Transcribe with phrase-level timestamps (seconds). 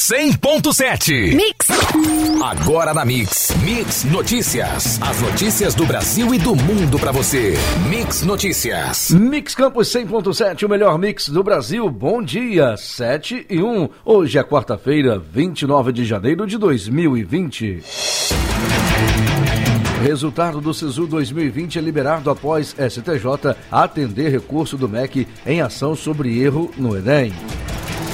[0.00, 1.34] 100.7.
[1.36, 1.68] Mix.
[2.42, 3.54] Agora na Mix.
[3.62, 4.98] Mix Notícias.
[5.02, 7.52] As notícias do Brasil e do mundo para você.
[7.90, 9.10] Mix Notícias.
[9.10, 11.86] Mix Campos 100.7, o melhor mix do Brasil.
[11.90, 13.90] Bom dia, 7 e 1.
[14.02, 17.82] Hoje é quarta-feira, 29 de janeiro de 2020.
[20.02, 26.42] Resultado do SISU 2020 é liberado após STJ atender recurso do MEC em ação sobre
[26.42, 27.34] erro no Enem.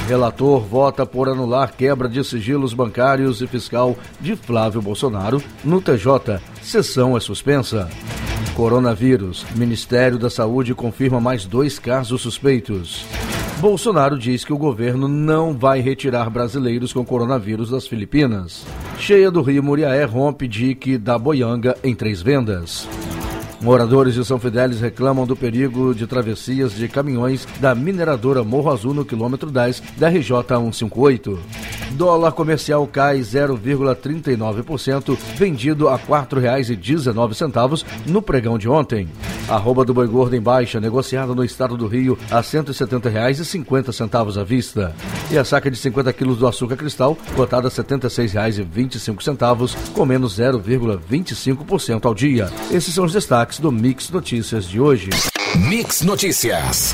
[0.07, 6.39] Relator vota por anular quebra de sigilos bancários e fiscal de Flávio Bolsonaro no TJ.
[6.61, 7.89] Sessão é suspensa.
[8.55, 9.45] Coronavírus.
[9.53, 13.05] Ministério da Saúde confirma mais dois casos suspeitos.
[13.59, 18.65] Bolsonaro diz que o governo não vai retirar brasileiros com coronavírus das Filipinas.
[18.97, 22.87] Cheia do Rio Muriaé rompe dique da Boianga em três vendas.
[23.59, 28.93] Moradores de São Fidélis reclamam do perigo de travessias de caminhões da mineradora Morro Azul
[28.93, 31.39] no quilômetro 10 da RJ 158.
[31.91, 39.07] Dólar comercial cai 0,39%, vendido a R$ 4,19 no pregão de ontem.
[39.47, 44.43] Arroba do boi gordo em baixa, negociada no estado do Rio a R$ 170,50 à
[44.43, 44.93] vista.
[45.31, 50.37] E a saca de 50 quilos do açúcar cristal, cotada a R$ 76,25, com menos
[50.37, 52.51] 0,25% ao dia.
[52.69, 55.09] Esses são os destaques do Mix Notícias de hoje.
[55.55, 56.93] Mix Notícias.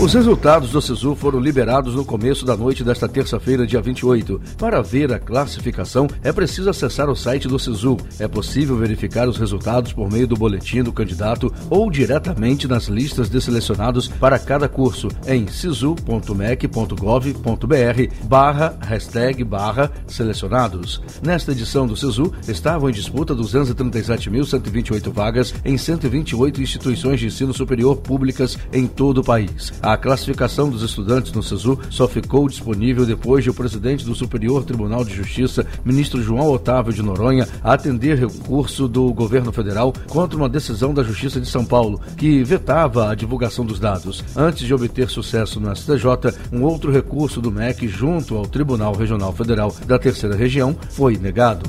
[0.00, 4.40] Os resultados do SISU foram liberados no começo da noite desta terça-feira, dia 28.
[4.56, 7.96] Para ver a classificação, é preciso acessar o site do SISU.
[8.20, 13.28] É possível verificar os resultados por meio do boletim do candidato ou diretamente nas listas
[13.28, 21.02] de selecionados para cada curso em sisu.mec.gov.br barra hashtag barra selecionados.
[21.20, 27.96] Nesta edição do SISU, estavam em disputa 237.128 vagas em 128 instituições de ensino superior
[27.96, 29.72] públicas em todo o país.
[29.88, 34.62] A classificação dos estudantes no SISU só ficou disponível depois de o presidente do Superior
[34.62, 40.46] Tribunal de Justiça, ministro João Otávio de Noronha, atender recurso do governo federal contra uma
[40.46, 44.22] decisão da Justiça de São Paulo, que vetava a divulgação dos dados.
[44.36, 49.32] Antes de obter sucesso no STJ, um outro recurso do MEC junto ao Tribunal Regional
[49.32, 51.64] Federal da Terceira Região foi negado.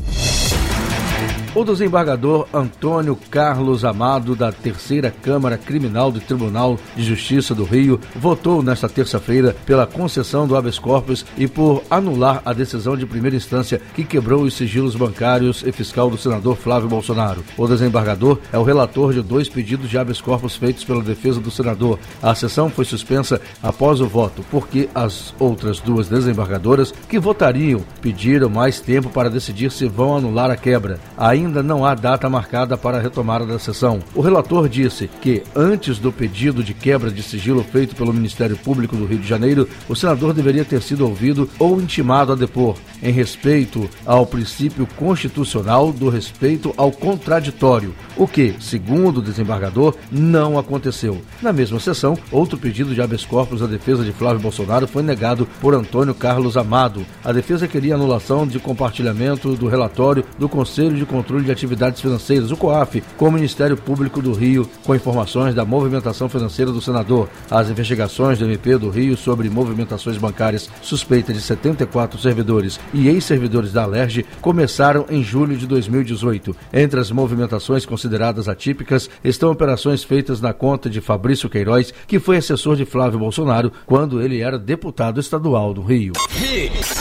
[1.55, 7.99] O desembargador Antônio Carlos Amado, da Terceira Câmara Criminal do Tribunal de Justiça do Rio,
[8.15, 13.35] votou nesta terça-feira pela concessão do habeas corpus e por anular a decisão de primeira
[13.35, 17.43] instância que quebrou os sigilos bancários e fiscal do senador Flávio Bolsonaro.
[17.57, 21.49] O desembargador é o relator de dois pedidos de habeas corpus feitos pela defesa do
[21.49, 21.97] senador.
[22.21, 28.49] A sessão foi suspensa após o voto, porque as outras duas desembargadoras que votariam pediram
[28.49, 30.99] mais tempo para decidir se vão anular a quebra.
[31.17, 34.00] Ainda ainda não há data marcada para a retomada da sessão.
[34.13, 38.95] O relator disse que, antes do pedido de quebra de sigilo feito pelo Ministério Público
[38.95, 43.11] do Rio de Janeiro, o senador deveria ter sido ouvido ou intimado a depor, em
[43.11, 51.22] respeito ao princípio constitucional do respeito ao contraditório, o que, segundo o desembargador, não aconteceu.
[51.41, 55.47] Na mesma sessão, outro pedido de habeas corpus à defesa de Flávio Bolsonaro foi negado
[55.61, 57.05] por Antônio Carlos Amado.
[57.23, 62.01] A defesa queria anulação de compartilhamento do relatório do Conselho de Controle Controle de Atividades
[62.01, 66.81] Financeiras, o COAF, com o Ministério Público do Rio, com informações da movimentação financeira do
[66.81, 67.29] senador.
[67.51, 73.72] As investigações do MP do Rio sobre movimentações bancárias suspeitas de 74 servidores e ex-servidores
[73.72, 76.56] da Alerj começaram em julho de 2018.
[76.73, 82.38] Entre as movimentações consideradas atípicas estão operações feitas na conta de Fabrício Queiroz, que foi
[82.38, 86.13] assessor de Flávio Bolsonaro quando ele era deputado estadual do Rio.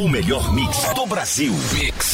[0.02, 1.54] O melhor mix do Brasil.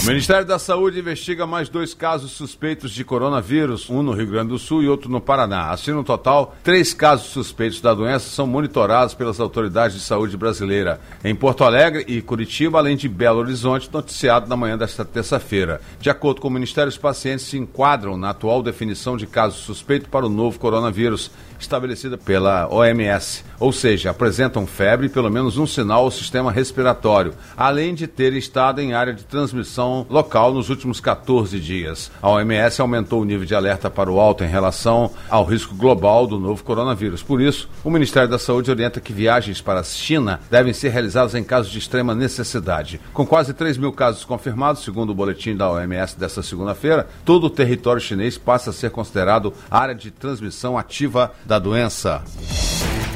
[0.04, 4.48] O Ministério da Saúde investiga mais dois casos suspeitos de coronavírus, um no Rio Grande
[4.48, 5.70] do Sul e outro no Paraná.
[5.70, 11.00] Assim, no total, três casos suspeitos da doença são monitorados pelas autoridades de saúde brasileira
[11.24, 15.80] em Porto Alegre e Curitiba, além de Belo Horizonte, noticiado na manhã desta terça-feira.
[15.98, 20.08] De acordo com o Ministério, os pacientes se enquadram na atual definição de caso suspeito
[20.08, 21.30] para o novo coronavírus,
[21.64, 27.34] estabelecida pela OMS, ou seja, apresentam febre e pelo menos um sinal ao sistema respiratório,
[27.56, 32.10] além de terem estado em área de transmissão local nos últimos 14 dias.
[32.22, 36.26] A OMS aumentou o nível de alerta para o alto em relação ao risco global
[36.26, 37.22] do novo coronavírus.
[37.22, 41.34] Por isso, o Ministério da Saúde orienta que viagens para a China devem ser realizadas
[41.34, 43.00] em casos de extrema necessidade.
[43.12, 47.50] Com quase 3 mil casos confirmados, segundo o boletim da OMS desta segunda-feira, todo o
[47.50, 52.22] território chinês passa a ser considerado área de transmissão ativa da doença.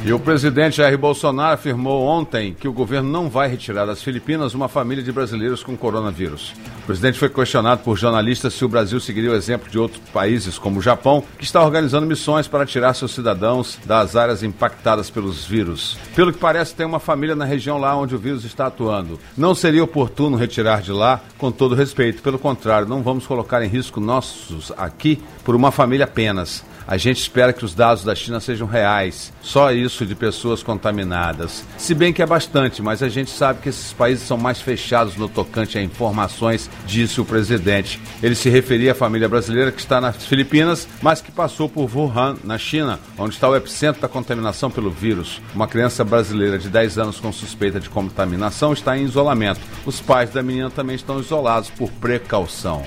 [0.05, 4.53] E o presidente Jair Bolsonaro afirmou ontem que o governo não vai retirar das Filipinas
[4.53, 6.53] uma família de brasileiros com coronavírus.
[6.83, 10.57] O presidente foi questionado por jornalistas se o Brasil seguiria o exemplo de outros países,
[10.57, 15.45] como o Japão, que está organizando missões para tirar seus cidadãos das áreas impactadas pelos
[15.45, 15.97] vírus.
[16.15, 19.19] Pelo que parece, tem uma família na região lá onde o vírus está atuando.
[19.37, 22.23] Não seria oportuno retirar de lá, com todo respeito.
[22.23, 26.63] Pelo contrário, não vamos colocar em risco nossos aqui por uma família apenas.
[26.89, 29.31] A gente espera que os dados da China sejam reais.
[29.43, 31.63] Só isso de pessoas contaminadas.
[31.77, 35.15] Se bem que é bastante, mas a gente sabe que esses países são mais fechados
[35.15, 38.01] no tocante a informações, disse o presidente.
[38.23, 42.37] Ele se referia à família brasileira que está nas Filipinas, mas que passou por Wuhan,
[42.43, 45.39] na China, onde está o epicentro da contaminação pelo vírus.
[45.53, 49.61] Uma criança brasileira de 10 anos com suspeita de contaminação está em isolamento.
[49.85, 52.83] Os pais da menina também estão isolados por precaução.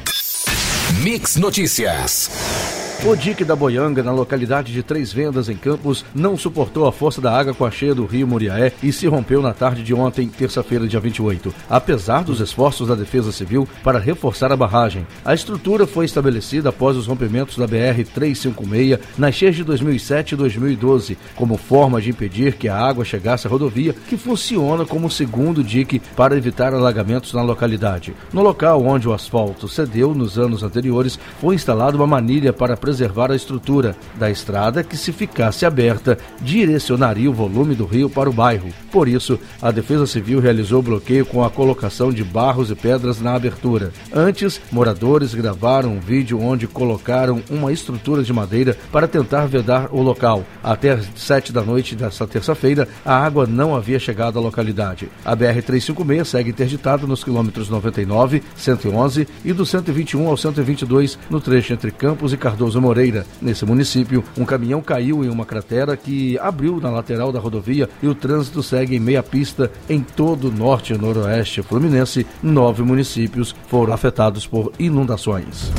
[1.04, 2.81] Mix Notícias.
[3.04, 7.20] O dique da Boianga, na localidade de Três Vendas, em Campos, não suportou a força
[7.20, 10.28] da água com a cheia do rio Muriaé e se rompeu na tarde de ontem,
[10.28, 11.52] terça-feira, dia 28.
[11.68, 16.96] Apesar dos esforços da Defesa Civil para reforçar a barragem, a estrutura foi estabelecida após
[16.96, 22.68] os rompimentos da BR-356 nas cheias de 2007 e 2012, como forma de impedir que
[22.68, 28.14] a água chegasse à rodovia, que funciona como segundo dique para evitar alagamentos na localidade.
[28.32, 32.91] No local onde o asfalto cedeu nos anos anteriores, foi instalada uma manilha para preservar
[33.00, 38.32] a estrutura da estrada que, se ficasse aberta, direcionaria o volume do rio para o
[38.32, 38.68] bairro.
[38.90, 43.34] Por isso, a Defesa Civil realizou bloqueio com a colocação de barros e pedras na
[43.34, 43.92] abertura.
[44.12, 50.02] Antes, moradores gravaram um vídeo onde colocaram uma estrutura de madeira para tentar vedar o
[50.02, 50.44] local.
[50.62, 55.08] Até às sete da noite desta terça-feira, a água não havia chegado à localidade.
[55.24, 61.72] A BR-356 segue interditada nos quilômetros 99, 111 e do 121 ao 122 no trecho
[61.72, 63.24] entre Campos e Cardoso Moreira.
[63.40, 68.08] Nesse município, um caminhão caiu em uma cratera que abriu na lateral da rodovia e
[68.08, 72.26] o trânsito segue em meia pista em todo o norte e noroeste fluminense.
[72.42, 75.72] Nove municípios foram afetados por inundações.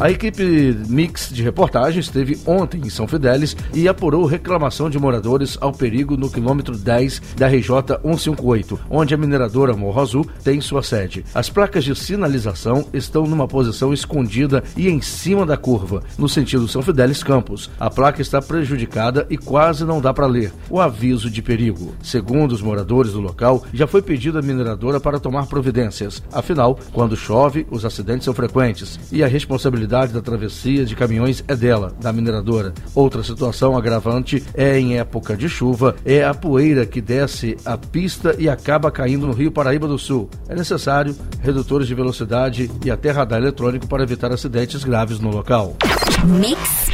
[0.00, 5.56] A equipe Mix de reportagem esteve ontem em São Fidélis e apurou reclamação de moradores
[5.60, 10.82] ao perigo no quilômetro 10 da RJ 158, onde a mineradora Morro Azul tem sua
[10.82, 11.24] sede.
[11.32, 16.66] As placas de sinalização estão numa posição escondida e em cima da curva, no sentido
[16.66, 17.70] São Fidélis Campos.
[17.78, 21.94] A placa está prejudicada e quase não dá para ler o aviso de perigo.
[22.02, 26.20] Segundo os moradores do local, já foi pedido à mineradora para tomar providências.
[26.32, 31.54] Afinal, quando chove, os acidentes são frequentes e a responsabilidade da travessia de caminhões é
[31.54, 32.72] dela, da mineradora.
[32.94, 38.34] Outra situação agravante é em época de chuva, é a poeira que desce a pista
[38.38, 40.28] e acaba caindo no Rio Paraíba do Sul.
[40.48, 45.76] É necessário redutores de velocidade e até radar eletrônico para evitar acidentes graves no local.
[46.24, 46.86] Mix.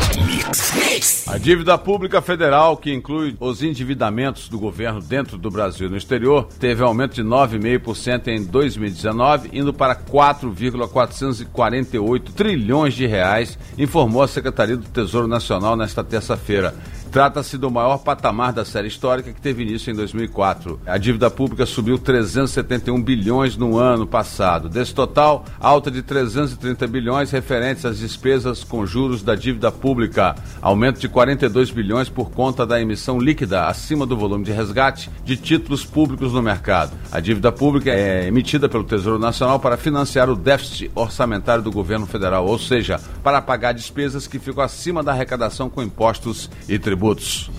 [1.26, 5.96] A dívida pública federal, que inclui os endividamentos do governo dentro do Brasil e no
[5.96, 14.28] exterior, teve aumento de 9,5% em 2019, indo para 4,448 trilhões de reais, informou a
[14.28, 16.74] Secretaria do Tesouro Nacional nesta terça-feira.
[17.10, 20.78] Trata-se do maior patamar da série histórica que teve início em 2004.
[20.86, 24.68] A dívida pública subiu 371 bilhões no ano passado.
[24.68, 31.00] Desse total, alta de 330 bilhões referentes às despesas com juros da dívida pública, aumento
[31.00, 35.84] de 42 bilhões por conta da emissão líquida acima do volume de resgate de títulos
[35.84, 36.92] públicos no mercado.
[37.10, 42.06] A dívida pública é emitida pelo Tesouro Nacional para financiar o déficit orçamentário do governo
[42.06, 46.99] federal, ou seja, para pagar despesas que ficam acima da arrecadação com impostos e tributos
[47.00, 47.50] tributos.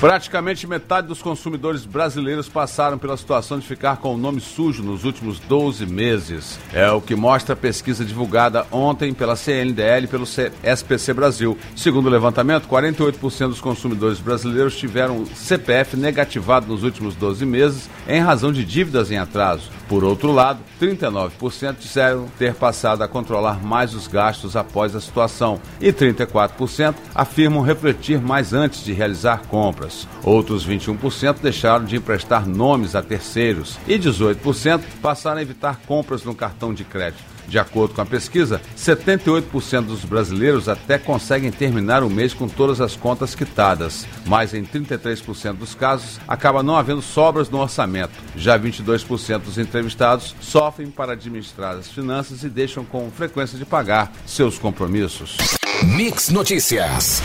[0.00, 5.04] Praticamente metade dos consumidores brasileiros passaram pela situação de ficar com o nome sujo nos
[5.04, 6.58] últimos 12 meses.
[6.72, 11.56] É o que mostra a pesquisa divulgada ontem pela CNDL e pelo SPC Brasil.
[11.76, 18.20] Segundo o levantamento, 48% dos consumidores brasileiros tiveram CPF negativado nos últimos 12 meses em
[18.20, 19.70] razão de dívidas em atraso.
[19.92, 25.60] Por outro lado, 39% disseram ter passado a controlar mais os gastos após a situação
[25.78, 30.08] e 34% afirmam refletir mais antes de realizar compras.
[30.24, 36.34] Outros 21% deixaram de emprestar nomes a terceiros e 18% passaram a evitar compras no
[36.34, 37.31] cartão de crédito.
[37.48, 42.80] De acordo com a pesquisa, 78% dos brasileiros até conseguem terminar o mês com todas
[42.80, 48.12] as contas quitadas, mas em 33% dos casos acaba não havendo sobras no orçamento.
[48.36, 54.12] Já 22% dos entrevistados sofrem para administrar as finanças e deixam com frequência de pagar
[54.26, 55.36] seus compromissos.
[55.82, 57.20] Mix Notícias.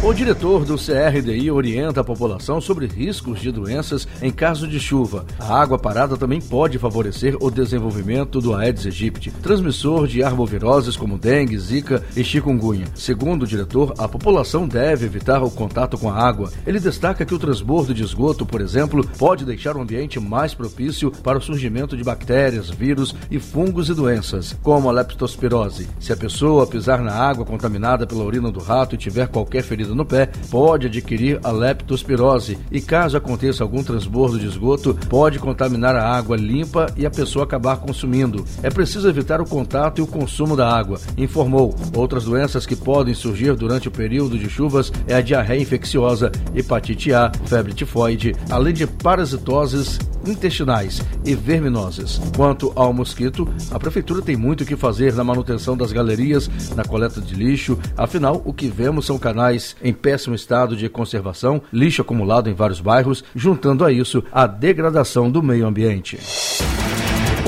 [0.00, 5.26] O diretor do CRDI orienta a população sobre riscos de doenças em caso de chuva.
[5.40, 11.18] A água parada também pode favorecer o desenvolvimento do Aedes aegypti, transmissor de arboviroses como
[11.18, 12.86] dengue, zika e chikungunya.
[12.94, 16.52] Segundo o diretor, a população deve evitar o contato com a água.
[16.64, 21.10] Ele destaca que o transbordo de esgoto, por exemplo, pode deixar o ambiente mais propício
[21.10, 25.88] para o surgimento de bactérias, vírus e fungos e doenças, como a leptospirose.
[25.98, 29.64] Se a pessoa pisar na água contaminada pela urina do rato e tiver qualquer
[29.94, 35.94] no pé pode adquirir a leptospirose e, caso aconteça algum transbordo de esgoto, pode contaminar
[35.96, 38.44] a água limpa e a pessoa acabar consumindo.
[38.62, 41.74] É preciso evitar o contato e o consumo da água, informou.
[41.94, 47.12] Outras doenças que podem surgir durante o período de chuvas é a diarreia infecciosa, hepatite
[47.12, 52.20] A, febre tifoide, além de parasitoses intestinais e verminoses.
[52.36, 56.84] Quanto ao mosquito, a prefeitura tem muito o que fazer na manutenção das galerias, na
[56.84, 62.02] coleta de lixo, afinal, o que vemos são canais em péssimo estado de conservação, lixo
[62.02, 66.18] acumulado em vários bairros, juntando a isso a degradação do meio ambiente.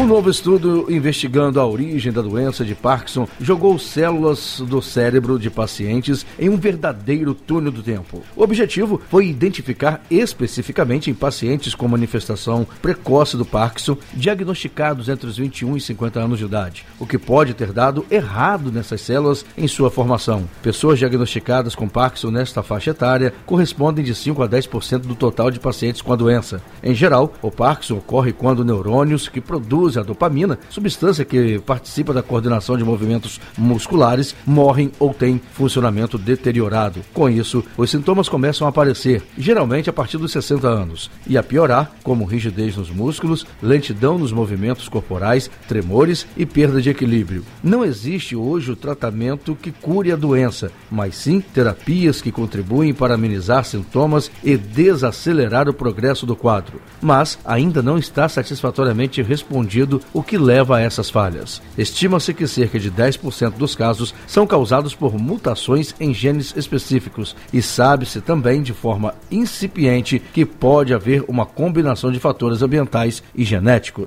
[0.00, 5.50] Um novo estudo investigando a origem da doença de Parkinson jogou células do cérebro de
[5.50, 8.23] pacientes em um verdadeiro túnel do tempo.
[8.35, 15.37] O objetivo foi identificar especificamente em pacientes com manifestação precoce do Parkinson, diagnosticados entre os
[15.37, 19.69] 21 e 50 anos de idade, o que pode ter dado errado nessas células em
[19.69, 20.49] sua formação.
[20.62, 25.61] Pessoas diagnosticadas com Parkinson nesta faixa etária correspondem de 5 a 10% do total de
[25.61, 26.62] pacientes com a doença.
[26.83, 32.13] Em geral, o Parkinson ocorre quando neurônios que produzem produz a dopamina, substância que participa
[32.13, 37.01] da coordenação de movimentos musculares, morrem ou têm funcionamento deteriorado.
[37.13, 41.43] Com isso, os sintomas começam a aparecer, geralmente a partir dos 60 anos, e a
[41.43, 47.45] piorar, como rigidez nos músculos, lentidão nos movimentos corporais, tremores e perda de equilíbrio.
[47.63, 53.15] Não existe hoje o tratamento que cure a doença, mas sim terapias que contribuem para
[53.15, 56.81] amenizar sintomas e desacelerar o progresso do quadro.
[57.01, 59.80] Mas ainda não está satisfatoriamente respondido
[60.13, 61.63] o que leva a essas falhas.
[61.77, 67.63] Estima-se que cerca de 10% dos casos são causados por mutações em genes específicos e
[67.63, 74.07] sabe-se também de forma incipiente que pode haver uma combinação de fatores ambientais e genéticos.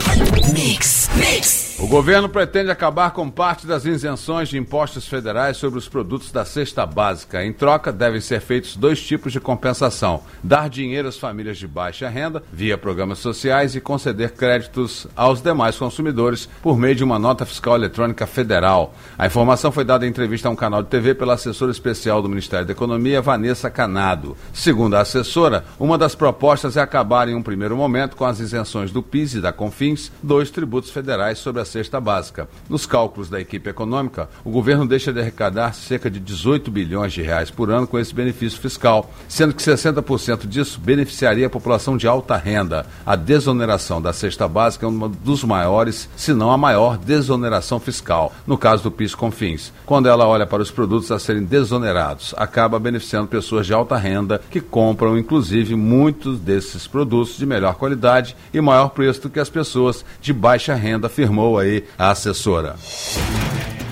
[0.53, 1.62] Mix, mix.
[1.83, 6.45] O governo pretende acabar com parte das isenções de impostos federais sobre os produtos da
[6.45, 7.43] cesta básica.
[7.43, 12.07] Em troca, devem ser feitos dois tipos de compensação: dar dinheiro às famílias de baixa
[12.07, 17.45] renda, via programas sociais, e conceder créditos aos demais consumidores por meio de uma nota
[17.45, 18.95] fiscal eletrônica federal.
[19.17, 22.29] A informação foi dada em entrevista a um canal de TV pela assessora especial do
[22.29, 24.37] Ministério da Economia, Vanessa Canado.
[24.53, 28.89] Segundo a assessora, uma das propostas é acabar em um primeiro momento com as isenções
[28.89, 32.47] do PIS e da CONFINS, dois tributos federais sobre a cesta básica.
[32.69, 37.21] Nos cálculos da equipe econômica, o governo deixa de arrecadar cerca de 18 bilhões de
[37.23, 42.07] reais por ano com esse benefício fiscal, sendo que 60% disso beneficiaria a população de
[42.07, 42.85] alta renda.
[43.03, 48.31] A desoneração da cesta básica é um dos maiores, se não a maior desoneração fiscal,
[48.45, 49.73] no caso do PIS Confins.
[49.85, 54.39] Quando ela olha para os produtos a serem desonerados, acaba beneficiando pessoas de alta renda
[54.51, 59.49] que compram, inclusive, muitos desses produtos de melhor qualidade e maior preço do que as
[59.49, 62.75] pessoas de baixa renda, afirmou aí a assessora.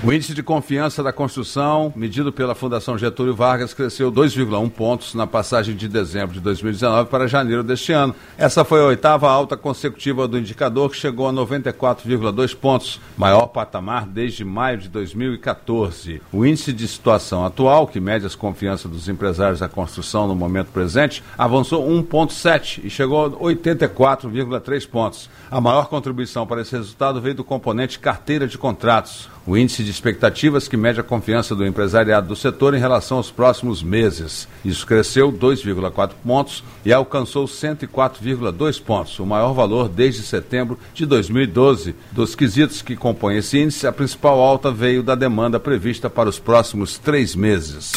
[0.04, 5.28] O índice de confiança da construção, medido pela Fundação Getúlio Vargas, cresceu 2,1 pontos na
[5.28, 8.16] passagem de dezembro de 2019 para janeiro deste ano.
[8.36, 14.08] Essa foi a oitava alta consecutiva do indicador, que chegou a 94,2 pontos, maior patamar
[14.08, 16.20] desde maio de 2014.
[16.34, 20.72] O índice de situação atual, que mede as confianças dos empresários da construção no momento
[20.72, 25.30] presente, avançou 1,7 e chegou a 84,3 pontos.
[25.52, 29.92] A maior contribuição para esse resultado veio do componente carteira de contratos o índice de
[29.92, 34.48] expectativas que mede a confiança do empresariado do setor em relação aos próximos meses.
[34.64, 41.94] Isso cresceu 2,4 pontos e alcançou 104,2 pontos, o maior valor desde setembro de 2012.
[42.12, 46.40] Dos quesitos que compõem esse índice, a principal alta veio da demanda prevista para os
[46.40, 47.92] próximos três meses.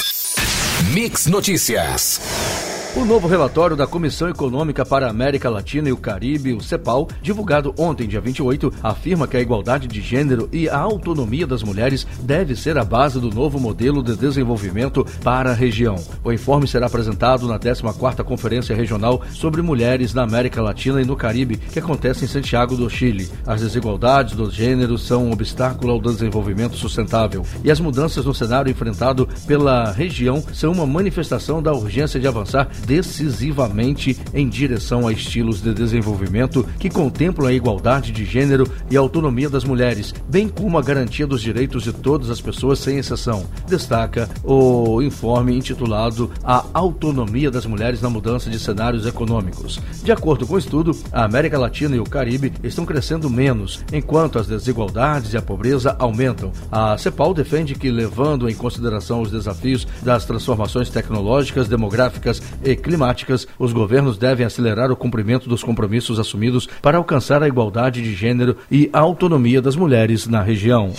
[0.93, 2.74] Mix Notícias.
[2.97, 7.09] O novo relatório da Comissão Econômica para a América Latina e o Caribe, o CEPAL,
[7.21, 12.07] divulgado ontem, dia 28, afirma que a igualdade de gênero e a autonomia das mulheres
[12.21, 15.97] deve ser a base do novo modelo de desenvolvimento para a região.
[16.23, 21.17] O informe será apresentado na 14ª Conferência Regional sobre Mulheres na América Latina e no
[21.17, 23.29] Caribe, que acontece em Santiago do Chile.
[23.45, 28.71] As desigualdades do gênero são um obstáculo ao desenvolvimento sustentável e as mudanças no cenário
[28.71, 35.61] enfrentado pela região são uma manifestação da urgência de avançar decisivamente em direção a estilos
[35.61, 40.79] de desenvolvimento que contemplam a igualdade de gênero e a autonomia das mulheres, bem como
[40.79, 43.47] a garantia dos direitos de todas as pessoas sem exceção.
[43.67, 49.81] Destaca o informe intitulado A Autonomia das Mulheres na Mudança de Cenários Econômicos.
[50.03, 54.39] De acordo com o estudo, a América Latina e o Caribe estão crescendo menos, enquanto
[54.39, 56.53] as desigualdades e a pobreza aumentam.
[56.71, 63.47] A CEPAL defende que, levando em consideração os desafios das transformações tecnológicas, demográficas e climáticas,
[63.59, 68.57] os governos devem acelerar o cumprimento dos compromissos assumidos para alcançar a igualdade de gênero
[68.71, 70.93] e a autonomia das mulheres na região.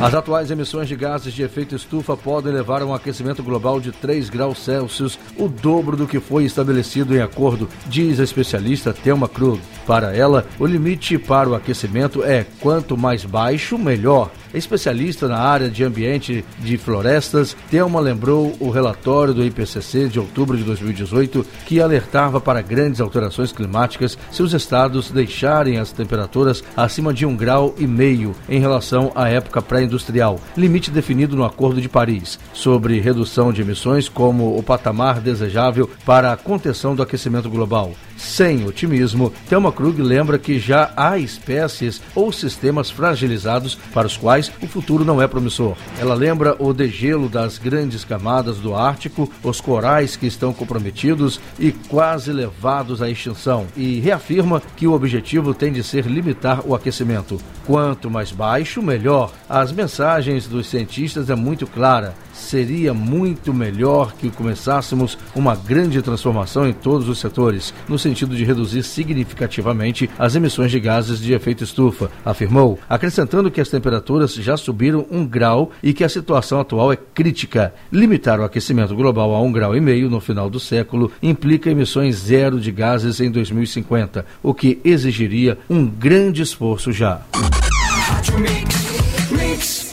[0.00, 3.90] As atuais emissões de gases de efeito estufa podem levar a um aquecimento global de
[3.90, 9.28] 3 graus Celsius, o dobro do que foi estabelecido em acordo, diz a especialista Thelma
[9.28, 9.60] Krug.
[9.88, 14.30] Para ela, o limite para o aquecimento é quanto mais baixo, melhor.
[14.52, 20.56] Especialista na área de ambiente de florestas, Thelma lembrou o relatório do IPCC de outubro
[20.56, 27.12] de 2018 que alertava para grandes alterações climáticas se os estados deixarem as temperaturas acima
[27.12, 31.88] de um grau e meio em relação à época pré-industrial, limite definido no Acordo de
[31.88, 37.92] Paris, sobre redução de emissões como o patamar desejável para a contenção do aquecimento global.
[38.16, 44.37] Sem otimismo, Thelma Krug lembra que já há espécies ou sistemas fragilizados para os quais
[44.62, 45.76] o futuro não é promissor.
[45.98, 51.72] Ela lembra o degelo das grandes camadas do Ártico, os corais que estão comprometidos e
[51.72, 57.40] quase levados à extinção, e reafirma que o objetivo tem de ser limitar o aquecimento.
[57.66, 59.32] Quanto mais baixo, melhor.
[59.48, 66.66] As mensagens dos cientistas é muito clara seria muito melhor que começássemos uma grande transformação
[66.66, 71.64] em todos os setores, no sentido de reduzir significativamente as emissões de gases de efeito
[71.64, 76.92] estufa, afirmou, acrescentando que as temperaturas já subiram um grau e que a situação atual
[76.92, 77.74] é crítica.
[77.92, 82.16] Limitar o aquecimento global a um grau e meio no final do século implica emissões
[82.16, 87.22] zero de gases em 2050, o que exigiria um grande esforço já.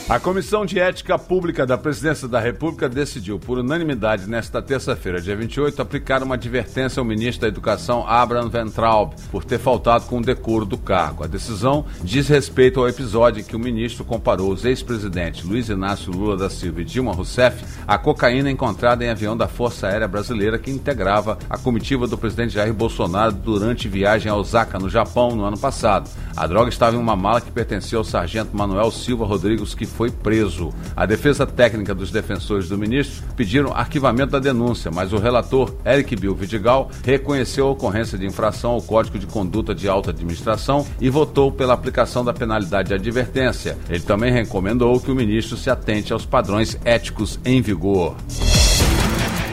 [0.08, 5.36] A Comissão de Ética Pública da Presidência da República decidiu, por unanimidade, nesta terça-feira, dia
[5.36, 10.22] 28, aplicar uma advertência ao ministro da Educação, Abraham Ventraub, por ter faltado com o
[10.22, 11.24] decoro do cargo.
[11.24, 16.12] A decisão diz respeito ao episódio em que o ministro comparou os ex-presidentes Luiz Inácio
[16.12, 20.60] Lula da Silva e Dilma Rousseff à cocaína encontrada em avião da Força Aérea Brasileira
[20.60, 25.46] que integrava a comitiva do presidente Jair Bolsonaro durante viagem a Osaka, no Japão, no
[25.46, 26.08] ano passado.
[26.38, 30.12] A droga estava em uma mala que pertencia ao sargento Manuel Silva Rodrigues, que foi
[30.12, 30.74] preso.
[30.96, 36.16] A defesa técnica dos defensores do ministro pediram arquivamento da denúncia, mas o relator Eric
[36.16, 41.10] Bill Vidigal reconheceu a ocorrência de infração ao Código de Conduta de Alta Administração e
[41.10, 43.78] votou pela aplicação da penalidade de advertência.
[43.90, 48.16] Ele também recomendou que o ministro se atente aos padrões éticos em vigor.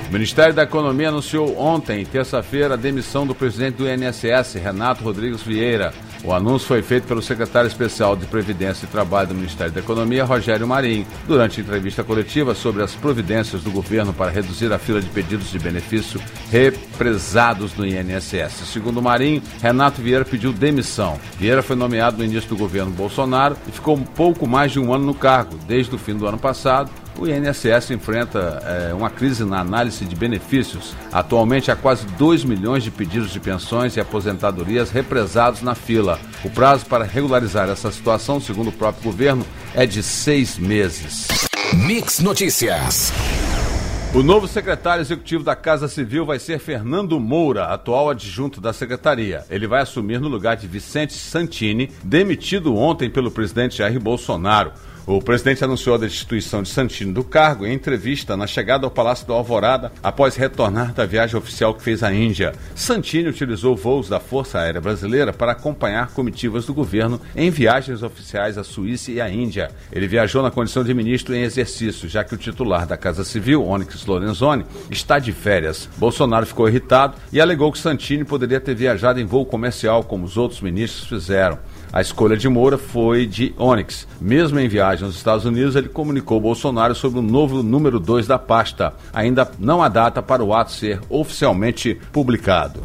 [0.08, 5.40] O Ministério da Economia anunciou ontem, terça-feira, a demissão do presidente do INSS, Renato Rodrigues
[5.40, 5.94] Vieira.
[6.24, 10.24] O anúncio foi feito pelo secretário especial de Previdência e Trabalho do Ministério da Economia,
[10.24, 15.08] Rogério Marinho, durante entrevista coletiva sobre as providências do governo para reduzir a fila de
[15.08, 18.68] pedidos de benefício represados no INSS.
[18.72, 21.18] Segundo Marinho, Renato Vieira pediu demissão.
[21.36, 24.94] Vieira foi nomeado no início do governo Bolsonaro e ficou um pouco mais de um
[24.94, 29.44] ano no cargo, desde o fim do ano passado o INSS enfrenta é, uma crise
[29.44, 30.94] na análise de benefícios.
[31.12, 36.18] Atualmente há quase 2 milhões de pedidos de pensões e aposentadorias represados na fila.
[36.44, 39.44] O prazo para regularizar essa situação, segundo o próprio governo,
[39.74, 41.28] é de seis meses.
[41.72, 43.12] Mix Notícias.
[44.14, 49.42] O novo secretário executivo da Casa Civil vai ser Fernando Moura, atual adjunto da secretaria.
[49.48, 54.72] Ele vai assumir no lugar de Vicente Santini, demitido ontem pelo presidente Jair Bolsonaro.
[55.04, 59.26] O presidente anunciou a destituição de Santini do cargo em entrevista na chegada ao Palácio
[59.26, 62.52] do Alvorada após retornar da viagem oficial que fez à Índia.
[62.72, 68.56] Santini utilizou voos da Força Aérea Brasileira para acompanhar comitivas do governo em viagens oficiais
[68.56, 69.72] à Suíça e à Índia.
[69.90, 73.66] Ele viajou na condição de ministro em exercício, já que o titular da Casa Civil,
[73.66, 75.88] Onyx Lorenzoni, está de férias.
[75.96, 80.36] Bolsonaro ficou irritado e alegou que Santini poderia ter viajado em voo comercial, como os
[80.36, 81.58] outros ministros fizeram.
[81.92, 84.08] A escolha de Moura foi de Onyx.
[84.18, 88.38] Mesmo em viagem aos Estados Unidos, ele comunicou Bolsonaro sobre o novo número 2 da
[88.38, 88.94] pasta.
[89.12, 92.80] Ainda não há data para o ato ser oficialmente publicado.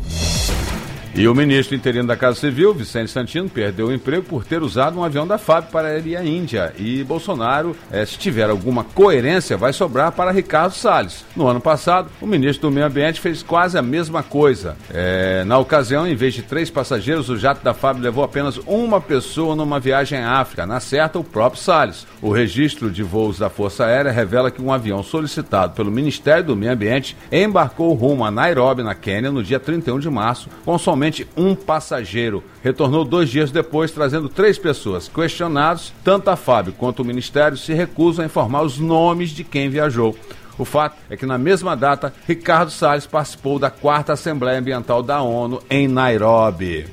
[1.17, 4.99] E o ministro interino da Casa Civil, Vicente Santino, perdeu o emprego por ter usado
[4.99, 6.71] um avião da FAB para ir à Índia.
[6.77, 11.25] E Bolsonaro, eh, se tiver alguma coerência, vai sobrar para Ricardo Salles.
[11.36, 14.77] No ano passado, o ministro do Meio Ambiente fez quase a mesma coisa.
[14.93, 19.01] É, na ocasião, em vez de três passageiros, o jato da FAB levou apenas uma
[19.01, 20.67] pessoa numa viagem à África.
[20.67, 22.06] Na certa, o próprio Salles.
[22.21, 26.56] O registro de voos da Força Aérea revela que um avião solicitado pelo Ministério do
[26.56, 31.07] Meio Ambiente embarcou rumo a Nairobi, na Quênia, no dia 31 de março, com somente
[31.36, 32.43] um passageiro.
[32.63, 35.08] Retornou dois dias depois, trazendo três pessoas.
[35.08, 39.70] Questionados, tanto a FAB quanto o Ministério se recusam a informar os nomes de quem
[39.70, 40.15] viajou.
[40.58, 45.22] O fato é que na mesma data, Ricardo Salles participou da quarta Assembleia Ambiental da
[45.22, 46.88] ONU em Nairobi.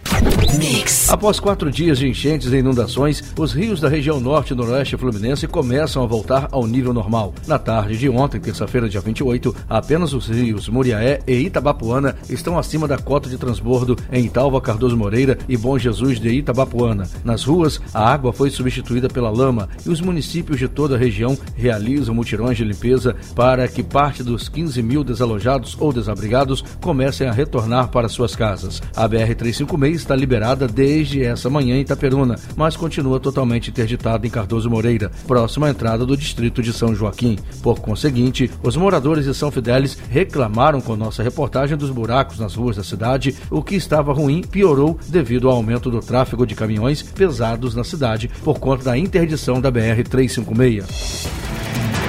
[0.59, 1.11] Mix.
[1.11, 5.49] Após quatro dias de enchentes e inundações, os rios da região norte e noroeste fluminense
[5.49, 7.35] começam a voltar ao nível normal.
[7.47, 12.87] Na tarde de ontem, terça-feira, dia 28, apenas os rios Muriaé e Itabapuana estão acima
[12.87, 17.09] da cota de transbordo em Italva Cardoso Moreira e Bom Jesus de Itabapuana.
[17.25, 21.37] Nas ruas, a água foi substituída pela lama e os municípios de toda a região
[21.57, 27.33] realizam mutirões de limpeza para que parte dos 15 mil desalojados ou desabrigados comecem a
[27.33, 28.81] retornar para suas casas.
[28.95, 34.69] A BR-356 está liberada desde essa manhã em Itaperuna, mas continua totalmente interditada em Cardoso
[34.69, 37.39] Moreira, próxima à entrada do distrito de São Joaquim.
[37.63, 42.77] Por conseguinte, os moradores de São Fidélis reclamaram com nossa reportagem dos buracos nas ruas
[42.77, 47.75] da cidade, o que estava ruim piorou devido ao aumento do tráfego de caminhões pesados
[47.75, 51.54] na cidade por conta da interdição da BR-356.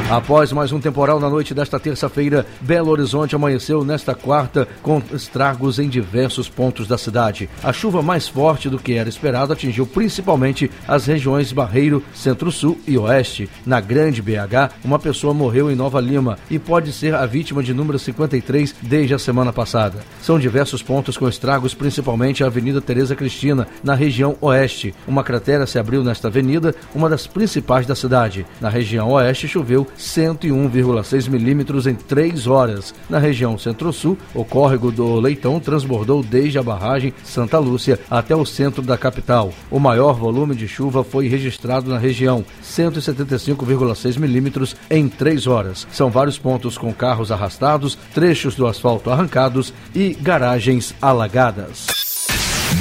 [0.09, 5.79] Após mais um temporal na noite desta terça-feira, Belo Horizonte amanheceu nesta quarta com estragos
[5.79, 7.49] em diversos pontos da cidade.
[7.63, 12.95] A chuva mais forte do que era esperado atingiu principalmente as regiões Barreiro, Centro-Sul e
[12.99, 13.49] Oeste.
[13.65, 17.73] Na Grande BH, uma pessoa morreu em Nova Lima e pode ser a vítima de
[17.73, 20.03] número 53 desde a semana passada.
[20.21, 24.93] São diversos pontos com estragos, principalmente a Avenida Tereza Cristina, na região Oeste.
[25.07, 28.45] Uma cratera se abriu nesta avenida, uma das principais da cidade.
[28.61, 32.93] Na região Oeste choveu 101,6 milímetros em três horas.
[33.09, 38.45] Na região Centro-Sul, o córrego do Leitão transbordou desde a barragem Santa Lúcia até o
[38.45, 39.53] centro da capital.
[39.69, 45.87] O maior volume de chuva foi registrado na região, 175,6 milímetros em três horas.
[45.91, 51.87] São vários pontos com carros arrastados, trechos do asfalto arrancados e garagens alagadas.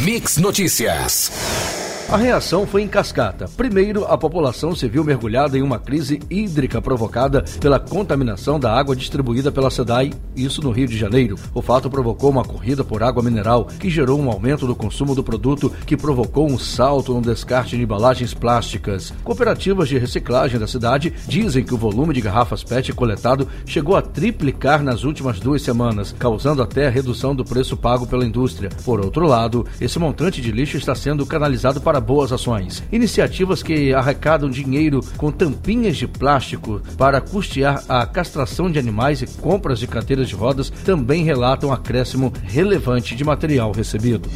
[0.02, 1.83] Mix Notícias.
[2.10, 3.48] A reação foi em cascata.
[3.56, 8.94] Primeiro, a população se viu mergulhada em uma crise hídrica provocada pela contaminação da água
[8.94, 11.36] distribuída pela SEDAI, isso no Rio de Janeiro.
[11.54, 15.24] O fato provocou uma corrida por água mineral, que gerou um aumento do consumo do
[15.24, 19.12] produto, que provocou um salto no descarte de embalagens plásticas.
[19.24, 24.02] Cooperativas de reciclagem da cidade dizem que o volume de garrafas PET coletado chegou a
[24.02, 28.68] triplicar nas últimas duas semanas, causando até a redução do preço pago pela indústria.
[28.84, 32.82] Por outro lado, esse montante de lixo está sendo canalizado para para boas ações.
[32.90, 39.26] Iniciativas que arrecadam dinheiro com tampinhas de plástico para custear a castração de animais e
[39.40, 44.28] compras de carteiras de rodas também relatam acréscimo relevante de material recebido.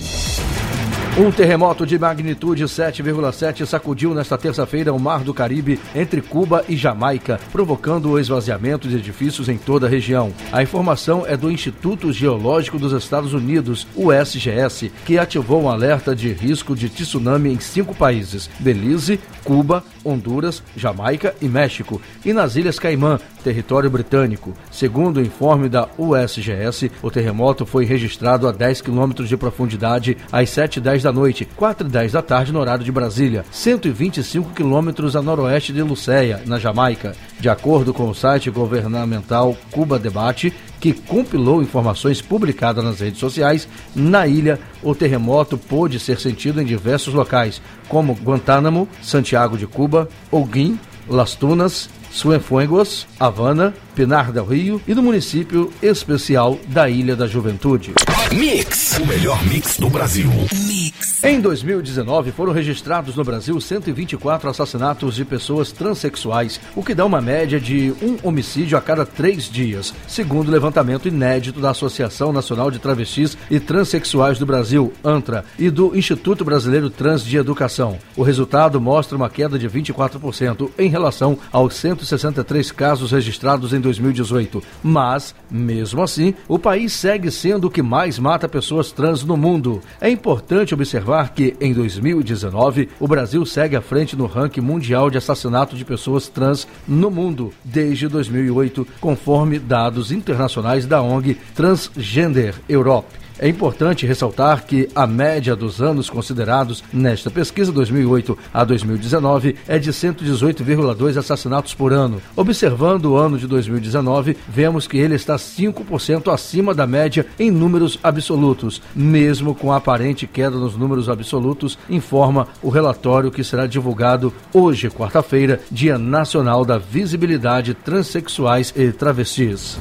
[1.20, 6.76] Um terremoto de magnitude 7,7 sacudiu nesta terça-feira o Mar do Caribe entre Cuba e
[6.76, 10.33] Jamaica, provocando o esvaziamento de edifícios em toda a região.
[10.52, 16.14] A informação é do Instituto Geológico dos Estados Unidos, o SGS, que ativou um alerta
[16.14, 22.56] de risco de tsunami em cinco países: Belize, Cuba, Honduras, Jamaica e México, e nas
[22.56, 24.54] Ilhas Caimã, território britânico.
[24.70, 30.50] Segundo o informe da USGS, o terremoto foi registrado a 10 quilômetros de profundidade às
[30.50, 35.82] 7h10 da noite, 4h10 da tarde no horário de Brasília, 125 quilômetros a noroeste de
[35.82, 37.14] Lucéia, na Jamaica.
[37.40, 43.68] De acordo com o site governamental Cuba Debate, que compilou informações publicadas nas redes sociais,
[43.94, 50.09] na ilha o terremoto pôde ser sentido em diversos locais, como Guantánamo, Santiago de Cuba,
[50.33, 57.27] Holguín, Las Tunas, Cienfuegos, Havana, Pinar del Rio e do município especial da Ilha da
[57.27, 57.94] Juventude.
[58.33, 60.31] Mix, o melhor mix do Brasil.
[60.66, 61.25] Mix.
[61.25, 67.21] Em 2019 foram registrados no Brasil 124 assassinatos de pessoas transexuais, o que dá uma
[67.21, 72.71] média de um homicídio a cada três dias, segundo o levantamento inédito da Associação Nacional
[72.71, 77.99] de Travestis e Transsexuais do Brasil, ANTRA, e do Instituto Brasileiro Trans de Educação.
[78.16, 81.75] O resultado mostra uma queda de 24% em relação aos
[82.06, 84.62] 163 casos registrados em 2018.
[84.82, 89.80] Mas, mesmo assim, o país segue sendo o que mais mata pessoas trans no mundo.
[90.00, 95.18] É importante observar que, em 2019, o Brasil segue à frente no ranking mundial de
[95.18, 103.28] assassinato de pessoas trans no mundo desde 2008, conforme dados internacionais da ONG Transgender Europe.
[103.38, 109.79] É importante ressaltar que a média dos anos considerados nesta pesquisa 2008 a 2019 é
[109.79, 112.20] de 118,2 assassinatos por ano.
[112.35, 117.98] Observando o ano de 2019, vemos que ele está 5% acima da média em números
[118.03, 124.33] absolutos, mesmo com a aparente queda nos números absolutos, informa o relatório que será divulgado
[124.53, 129.79] hoje, quarta-feira, Dia Nacional da Visibilidade Transsexuais e Travestis.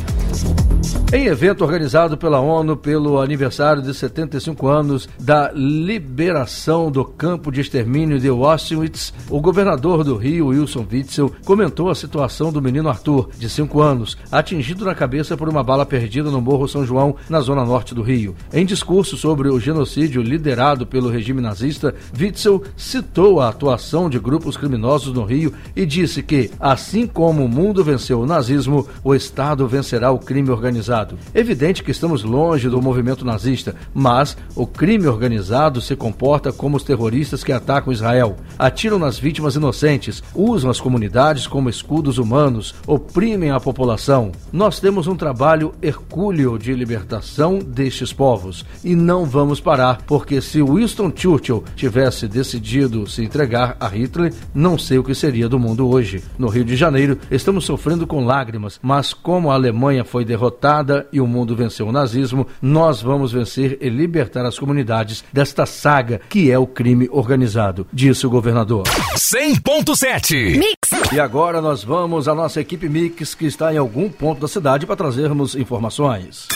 [1.09, 7.61] Em evento organizado pela ONU pelo aniversário de 75 anos da liberação do campo de
[7.61, 13.29] extermínio de Auschwitz, o governador do Rio, Wilson Witzel, comentou a situação do menino Arthur,
[13.37, 17.39] de 5 anos, atingido na cabeça por uma bala perdida no Morro São João, na
[17.39, 18.35] zona norte do Rio.
[18.51, 24.57] Em discurso sobre o genocídio liderado pelo regime nazista, Witzel citou a atuação de grupos
[24.57, 29.65] criminosos no Rio e disse que, assim como o mundo venceu o nazismo, o Estado
[29.69, 30.96] vencerá o crime organizado
[31.33, 36.83] Evidente que estamos longe do movimento nazista, mas o crime organizado se comporta como os
[36.83, 43.51] terroristas que atacam Israel, atiram nas vítimas inocentes, usam as comunidades como escudos humanos, oprimem
[43.51, 44.31] a população.
[44.51, 50.61] Nós temos um trabalho hercúleo de libertação destes povos e não vamos parar, porque se
[50.61, 55.87] Winston Churchill tivesse decidido se entregar a Hitler, não sei o que seria do mundo
[55.87, 56.23] hoje.
[56.37, 61.19] No Rio de Janeiro, estamos sofrendo com lágrimas, mas como a Alemanha foi derrotada, e
[61.19, 66.51] o mundo venceu o nazismo, nós vamos vencer e libertar as comunidades desta saga que
[66.51, 68.83] é o crime organizado, disse o governador.
[69.15, 71.11] 100.7 Mix.
[71.11, 74.85] E agora nós vamos à nossa equipe Mix que está em algum ponto da cidade
[74.85, 76.47] para trazermos informações.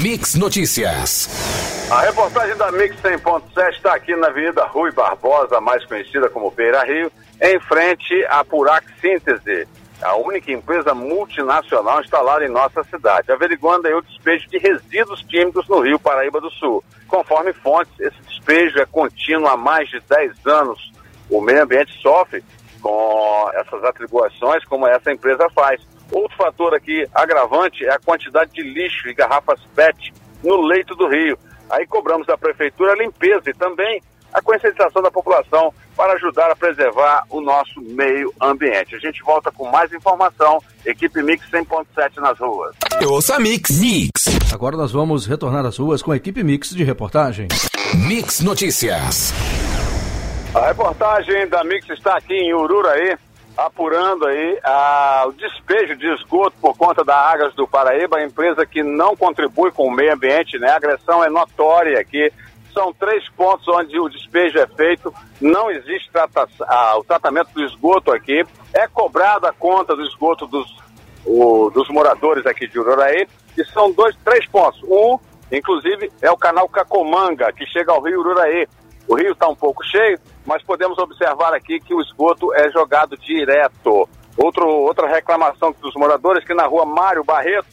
[0.00, 1.28] Mix Notícias.
[1.90, 6.84] A reportagem da Mix 100.7 está aqui na Avenida Rui Barbosa, mais conhecida como Beira
[6.84, 9.66] Rio, em frente à Purac Síntese
[10.02, 15.68] a única empresa multinacional instalada em nossa cidade, averiguando aí o despejo de resíduos químicos
[15.68, 16.82] no Rio Paraíba do Sul.
[17.06, 20.92] Conforme fontes, esse despejo é contínuo há mais de 10 anos.
[21.30, 22.42] O meio ambiente sofre
[22.80, 25.80] com essas atribuições, como essa empresa faz.
[26.10, 30.12] Outro fator aqui agravante é a quantidade de lixo e garrafas PET
[30.42, 31.38] no leito do rio.
[31.70, 36.56] Aí cobramos da prefeitura a limpeza e também a conscientização da população para ajudar a
[36.56, 38.94] preservar o nosso meio ambiente.
[38.94, 40.58] A gente volta com mais informação.
[40.84, 42.74] Equipe Mix 100.7 nas ruas.
[43.00, 43.78] Eu ouço a Mix.
[43.78, 44.52] Mix.
[44.52, 47.48] Agora nós vamos retornar às ruas com a equipe Mix de reportagem.
[47.94, 49.32] Mix Notícias.
[50.54, 53.16] A reportagem da Mix está aqui em Ururaí,
[53.56, 58.66] apurando aí a, o despejo de esgoto por conta da Águas do Paraíba, a empresa
[58.66, 60.70] que não contribui com o meio ambiente, né?
[60.70, 62.30] A agressão é notória aqui
[62.72, 67.64] são três pontos onde o despejo é feito, não existe trata ah, o tratamento do
[67.64, 70.66] esgoto aqui, é cobrada a conta do esgoto dos,
[71.24, 74.80] o, dos moradores aqui de Ururaí, e são dois, três pontos.
[74.84, 75.18] Um,
[75.50, 78.66] inclusive, é o canal Cacomanga, que chega ao rio Ururaí.
[79.08, 83.16] O rio está um pouco cheio, mas podemos observar aqui que o esgoto é jogado
[83.16, 84.08] direto.
[84.36, 87.66] Outro, outra reclamação dos moradores que na rua Mário Barreto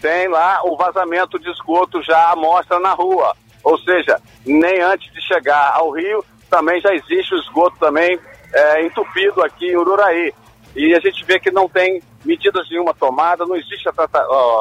[0.00, 3.34] tem lá o vazamento de esgoto já à mostra na rua.
[3.64, 8.18] Ou seja, nem antes de chegar ao rio, também já existe o esgoto também
[8.52, 10.32] é, entupido aqui em Ururaí.
[10.76, 13.92] E a gente vê que não tem medidas nenhuma tomada, não existe a,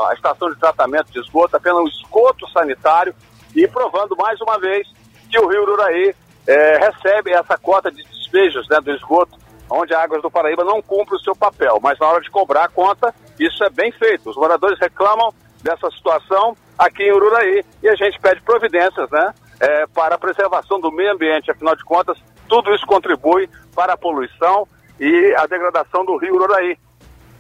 [0.10, 3.14] a estação de tratamento de esgoto, apenas um esgoto sanitário
[3.56, 4.88] e provando mais uma vez
[5.30, 6.16] que o rio Ururaí
[6.48, 9.38] é, recebe essa cota de despejos né, do esgoto,
[9.70, 12.66] onde a Águas do Paraíba não cumpre o seu papel, mas na hora de cobrar
[12.66, 14.30] a conta, isso é bem feito.
[14.30, 19.88] Os moradores reclamam dessa situação aqui em Ururaí e a gente pede providências, né, é,
[19.88, 21.52] para a preservação do meio ambiente.
[21.52, 24.68] Afinal de contas, tudo isso contribui para a poluição
[25.00, 26.78] e a degradação do rio Ururaí.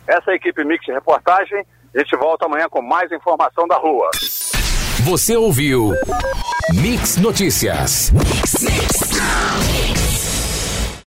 [0.08, 1.66] Essa é a equipe Mix de reportagem.
[1.96, 4.10] A gente volta amanhã com mais informação da rua.
[5.06, 5.92] Você ouviu
[6.74, 8.12] Mix Notícias.
[8.12, 10.03] Mix, mix.